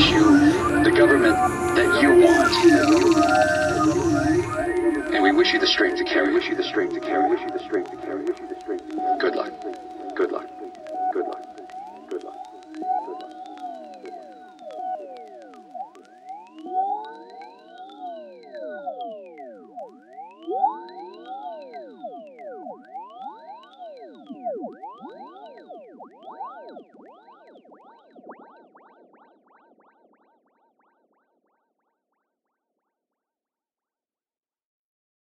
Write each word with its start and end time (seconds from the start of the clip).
wish 0.00 0.12
you 0.12 0.24
the 0.82 0.90
government 0.90 1.36
that 1.76 2.02
you 2.02 2.08
want. 2.24 2.50
And 5.14 5.22
we 5.22 5.32
wish 5.32 5.52
you 5.52 5.60
the 5.60 5.66
strength 5.66 5.98
to 5.98 6.04
carry. 6.04 6.32
Wish 6.32 6.48
you 6.48 6.54
the 6.54 6.64
strength 6.64 6.94
to 6.94 7.00
carry. 7.00 7.28
Wish 7.28 7.40
you 7.40 7.50
the 7.50 7.58
strength 7.58 7.90
to 7.90 7.96
carry. 7.98 8.24
Wish 8.24 8.38
you 8.40 8.46
the 8.46 8.54
strength. 8.54 8.59